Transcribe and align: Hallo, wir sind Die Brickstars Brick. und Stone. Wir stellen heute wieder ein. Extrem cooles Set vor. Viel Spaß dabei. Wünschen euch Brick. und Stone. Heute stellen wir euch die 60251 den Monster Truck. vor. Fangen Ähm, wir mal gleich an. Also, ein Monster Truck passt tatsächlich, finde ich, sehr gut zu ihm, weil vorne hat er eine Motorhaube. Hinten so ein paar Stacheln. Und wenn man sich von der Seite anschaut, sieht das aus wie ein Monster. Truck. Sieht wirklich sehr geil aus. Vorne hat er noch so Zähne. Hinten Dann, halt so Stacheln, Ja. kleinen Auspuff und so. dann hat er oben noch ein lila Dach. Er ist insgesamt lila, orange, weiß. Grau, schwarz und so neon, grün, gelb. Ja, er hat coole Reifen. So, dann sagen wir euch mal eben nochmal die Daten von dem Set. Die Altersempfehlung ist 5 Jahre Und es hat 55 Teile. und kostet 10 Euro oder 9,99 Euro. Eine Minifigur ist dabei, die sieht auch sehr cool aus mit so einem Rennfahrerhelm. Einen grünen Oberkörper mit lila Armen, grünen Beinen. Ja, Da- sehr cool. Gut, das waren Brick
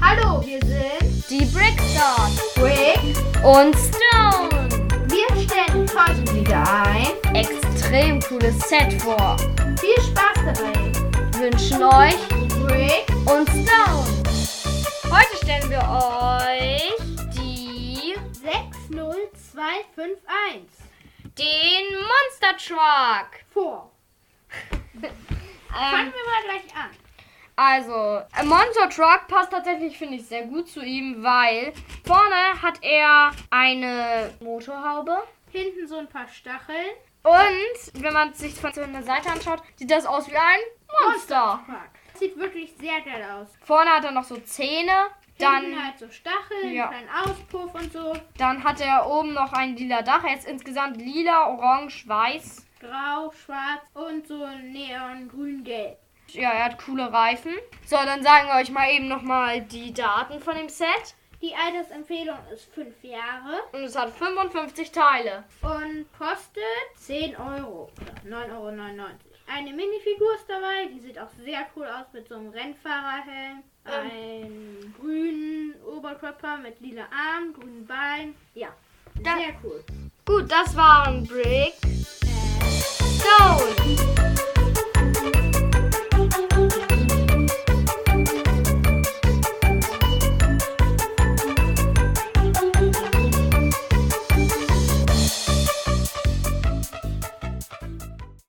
Hallo, 0.00 0.40
wir 0.44 0.60
sind 0.60 1.30
Die 1.30 1.44
Brickstars 1.46 2.36
Brick. 2.54 3.16
und 3.42 3.74
Stone. 3.74 4.68
Wir 5.08 5.26
stellen 5.42 5.88
heute 5.96 6.34
wieder 6.34 6.62
ein. 6.84 7.06
Extrem 7.34 8.20
cooles 8.20 8.58
Set 8.68 8.92
vor. 9.02 9.38
Viel 9.80 9.98
Spaß 10.02 10.36
dabei. 10.44 10.92
Wünschen 11.38 11.82
euch 11.82 12.28
Brick. 12.66 13.06
und 13.26 13.48
Stone. 13.48 14.06
Heute 15.10 15.36
stellen 15.42 15.70
wir 15.70 15.80
euch 15.80 16.92
die 17.34 18.14
60251 18.32 20.68
den 21.38 21.96
Monster 21.96 22.54
Truck. 22.58 23.30
vor. 23.50 23.90
Fangen 25.70 26.06
Ähm, 26.06 26.12
wir 26.12 26.24
mal 26.26 26.42
gleich 26.44 26.68
an. 26.76 26.90
Also, 27.56 28.20
ein 28.32 28.48
Monster 28.48 28.88
Truck 28.90 29.26
passt 29.28 29.50
tatsächlich, 29.52 29.96
finde 29.96 30.16
ich, 30.16 30.26
sehr 30.26 30.46
gut 30.46 30.68
zu 30.68 30.80
ihm, 30.82 31.22
weil 31.22 31.72
vorne 32.04 32.60
hat 32.62 32.78
er 32.82 33.30
eine 33.50 34.32
Motorhaube. 34.40 35.22
Hinten 35.50 35.86
so 35.86 35.98
ein 35.98 36.08
paar 36.08 36.26
Stacheln. 36.28 36.90
Und 37.22 38.02
wenn 38.02 38.12
man 38.12 38.34
sich 38.34 38.54
von 38.54 38.72
der 38.72 39.02
Seite 39.02 39.30
anschaut, 39.30 39.62
sieht 39.76 39.90
das 39.90 40.04
aus 40.04 40.28
wie 40.30 40.36
ein 40.36 40.60
Monster. 41.06 41.62
Truck. 41.64 41.76
Sieht 42.18 42.36
wirklich 42.36 42.74
sehr 42.78 43.00
geil 43.00 43.24
aus. 43.32 43.48
Vorne 43.64 43.90
hat 43.90 44.04
er 44.04 44.10
noch 44.12 44.24
so 44.24 44.36
Zähne. 44.36 44.92
Hinten 45.36 45.72
Dann, 45.72 45.84
halt 45.84 45.98
so 45.98 46.08
Stacheln, 46.10 46.72
Ja. 46.72 46.86
kleinen 46.88 47.08
Auspuff 47.08 47.74
und 47.74 47.92
so. 47.92 48.12
dann 48.38 48.62
hat 48.62 48.80
er 48.80 49.04
oben 49.10 49.32
noch 49.32 49.52
ein 49.52 49.74
lila 49.76 50.02
Dach. 50.02 50.22
Er 50.22 50.36
ist 50.36 50.46
insgesamt 50.46 50.96
lila, 50.98 51.48
orange, 51.48 52.06
weiß. 52.06 52.64
Grau, 52.78 53.32
schwarz 53.32 53.82
und 53.94 54.28
so 54.28 54.46
neon, 54.62 55.28
grün, 55.28 55.64
gelb. 55.64 55.98
Ja, 56.34 56.50
er 56.50 56.64
hat 56.66 56.78
coole 56.84 57.12
Reifen. 57.12 57.52
So, 57.86 57.96
dann 57.96 58.22
sagen 58.22 58.48
wir 58.48 58.60
euch 58.60 58.70
mal 58.70 58.90
eben 58.90 59.08
nochmal 59.08 59.60
die 59.62 59.92
Daten 59.92 60.40
von 60.40 60.56
dem 60.56 60.68
Set. 60.68 61.14
Die 61.40 61.54
Altersempfehlung 61.54 62.38
ist 62.52 62.72
5 62.74 62.94
Jahre 63.04 63.60
Und 63.72 63.82
es 63.84 63.96
hat 63.96 64.10
55 64.10 64.90
Teile. 64.92 65.44
und 65.62 66.06
kostet 66.18 66.62
10 66.96 67.36
Euro 67.36 67.90
oder 68.00 68.36
9,99 68.46 68.52
Euro. 68.58 69.08
Eine 69.46 69.72
Minifigur 69.74 70.34
ist 70.36 70.48
dabei, 70.48 70.86
die 70.90 71.00
sieht 71.00 71.18
auch 71.18 71.28
sehr 71.44 71.66
cool 71.76 71.86
aus 71.86 72.06
mit 72.14 72.26
so 72.28 72.36
einem 72.36 72.48
Rennfahrerhelm. 72.48 73.62
Einen 73.84 74.94
grünen 74.98 75.74
Oberkörper 75.84 76.56
mit 76.56 76.80
lila 76.80 77.04
Armen, 77.12 77.52
grünen 77.52 77.86
Beinen. 77.86 78.34
Ja, 78.54 78.68
Da- 79.22 79.36
sehr 79.36 79.54
cool. 79.62 79.84
Gut, 80.24 80.50
das 80.50 80.74
waren 80.74 81.26
Brick 81.26 81.74